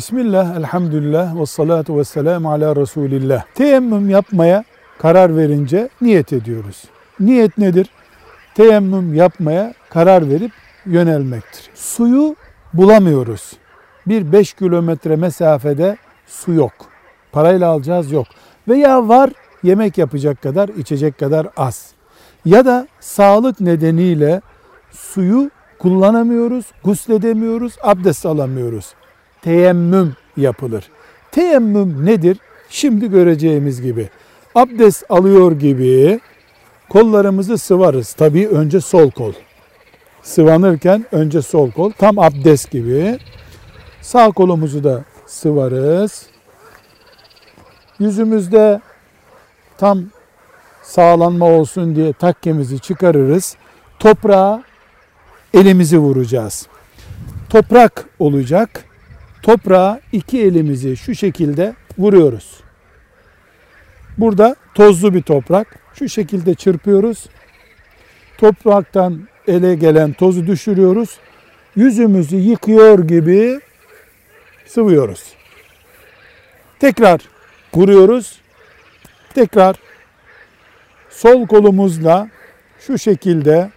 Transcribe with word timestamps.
Bismillah, 0.00 0.56
elhamdülillah 0.56 1.40
ve 1.40 1.46
salatu 1.46 1.98
ve 1.98 2.04
selamu 2.04 2.52
ala 2.52 2.76
Resulillah. 2.76 3.44
Teyemmüm 3.54 4.10
yapmaya 4.10 4.64
karar 4.98 5.36
verince 5.36 5.88
niyet 6.00 6.32
ediyoruz. 6.32 6.84
Niyet 7.20 7.58
nedir? 7.58 7.90
Teyemmüm 8.54 9.14
yapmaya 9.14 9.74
karar 9.90 10.28
verip 10.28 10.52
yönelmektir. 10.86 11.70
Suyu 11.74 12.36
bulamıyoruz. 12.74 13.52
Bir 14.06 14.32
5 14.32 14.54
kilometre 14.54 15.16
mesafede 15.16 15.96
su 16.26 16.52
yok. 16.52 16.72
Parayla 17.32 17.68
alacağız 17.68 18.12
yok. 18.12 18.26
Veya 18.68 19.08
var 19.08 19.30
yemek 19.62 19.98
yapacak 19.98 20.42
kadar, 20.42 20.68
içecek 20.68 21.18
kadar 21.18 21.48
az. 21.56 21.92
Ya 22.44 22.64
da 22.64 22.88
sağlık 23.00 23.60
nedeniyle 23.60 24.40
suyu 24.90 25.50
kullanamıyoruz, 25.78 26.64
gusledemiyoruz, 26.84 27.76
abdest 27.82 28.26
alamıyoruz. 28.26 28.94
Teyemmüm 29.42 30.16
yapılır. 30.36 30.90
Teyemmüm 31.30 32.06
nedir? 32.06 32.38
Şimdi 32.68 33.10
göreceğimiz 33.10 33.82
gibi. 33.82 34.08
Abdest 34.54 35.04
alıyor 35.08 35.52
gibi 35.52 36.20
kollarımızı 36.88 37.58
sıvarız. 37.58 38.12
Tabii 38.12 38.48
önce 38.48 38.80
sol 38.80 39.10
kol. 39.10 39.32
Sıvanırken 40.22 41.06
önce 41.12 41.42
sol 41.42 41.70
kol. 41.70 41.90
Tam 41.90 42.18
abdest 42.18 42.70
gibi. 42.70 43.18
Sağ 44.00 44.30
kolumuzu 44.30 44.84
da 44.84 45.04
sıvarız. 45.26 46.26
Yüzümüzde 47.98 48.80
tam 49.78 50.04
sağlanma 50.82 51.46
olsun 51.46 51.96
diye 51.96 52.12
takkemizi 52.12 52.78
çıkarırız. 52.78 53.56
Toprağa 53.98 54.62
elimizi 55.54 55.98
vuracağız. 55.98 56.66
Toprak 57.50 58.04
olacak. 58.18 58.89
Toprağa 59.42 60.00
iki 60.12 60.42
elimizi 60.42 60.96
şu 60.96 61.14
şekilde 61.14 61.74
vuruyoruz. 61.98 62.60
Burada 64.18 64.56
tozlu 64.74 65.14
bir 65.14 65.22
toprak. 65.22 65.78
Şu 65.94 66.08
şekilde 66.08 66.54
çırpıyoruz. 66.54 67.26
Topraktan 68.38 69.28
ele 69.46 69.74
gelen 69.74 70.12
tozu 70.12 70.46
düşürüyoruz. 70.46 71.18
Yüzümüzü 71.76 72.36
yıkıyor 72.36 72.98
gibi 72.98 73.60
sıvıyoruz. 74.66 75.22
Tekrar 76.78 77.20
vuruyoruz. 77.74 78.40
Tekrar 79.34 79.76
sol 81.10 81.46
kolumuzla 81.46 82.28
şu 82.80 82.98
şekilde 82.98 83.70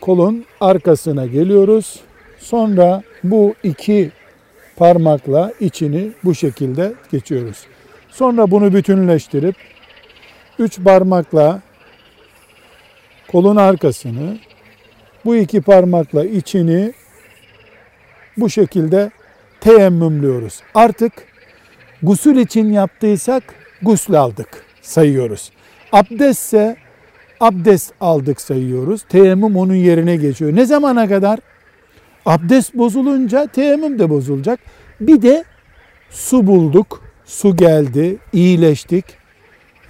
kolun 0.00 0.44
arkasına 0.60 1.26
geliyoruz. 1.26 2.00
Sonra 2.44 3.02
bu 3.24 3.54
iki 3.62 4.10
parmakla 4.76 5.52
içini 5.60 6.10
bu 6.24 6.34
şekilde 6.34 6.92
geçiyoruz. 7.12 7.66
Sonra 8.08 8.50
bunu 8.50 8.74
bütünleştirip 8.74 9.56
üç 10.58 10.80
parmakla 10.80 11.60
kolun 13.28 13.56
arkasını 13.56 14.38
bu 15.24 15.36
iki 15.36 15.60
parmakla 15.60 16.24
içini 16.24 16.92
bu 18.36 18.50
şekilde 18.50 19.10
teyemmümlüyoruz. 19.60 20.60
Artık 20.74 21.12
gusül 22.02 22.36
için 22.36 22.72
yaptıysak 22.72 23.42
gusül 23.82 24.20
aldık 24.20 24.64
sayıyoruz. 24.82 25.50
Abdestse 25.92 26.76
abdest 27.40 27.92
aldık 28.00 28.40
sayıyoruz. 28.40 29.02
Teyemmüm 29.08 29.56
onun 29.56 29.74
yerine 29.74 30.16
geçiyor. 30.16 30.56
Ne 30.56 30.64
zamana 30.64 31.08
kadar? 31.08 31.38
Abdest 32.26 32.74
bozulunca 32.74 33.46
teyemmüm 33.46 33.98
de 33.98 34.10
bozulacak. 34.10 34.60
Bir 35.00 35.22
de 35.22 35.44
su 36.10 36.46
bulduk. 36.46 37.04
Su 37.24 37.56
geldi, 37.56 38.18
iyileştik. 38.32 39.04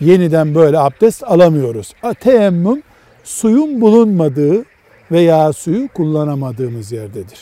Yeniden 0.01 0.55
böyle 0.55 0.79
abdest 0.79 1.25
alamıyoruz. 1.25 1.95
Teyemmüm 2.21 2.83
suyun 3.25 3.81
bulunmadığı 3.81 4.65
veya 5.11 5.53
suyu 5.53 5.89
kullanamadığımız 5.89 6.93
yerdedir. 6.93 7.39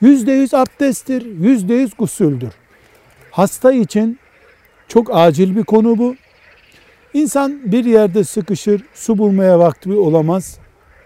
Yüzde 0.00 0.32
yüz 0.32 0.54
abdesttir, 0.54 1.26
yüzde 1.40 1.74
yüz 1.74 1.94
gusüldür. 1.98 2.52
Hasta 3.30 3.72
için 3.72 4.18
çok 4.88 5.16
acil 5.16 5.56
bir 5.56 5.64
konu 5.64 5.98
bu. 5.98 6.16
İnsan 7.14 7.72
bir 7.72 7.84
yerde 7.84 8.24
sıkışır, 8.24 8.82
su 8.94 9.18
bulmaya 9.18 9.58
vakti 9.58 9.92
olamaz. 9.92 10.58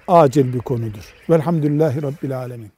Acil 0.09 0.53
bir 0.55 0.59
konudur. 0.59 1.15
Velhamdülillahi 1.31 2.03
Rabbil 2.03 2.39
Alemin. 2.39 2.78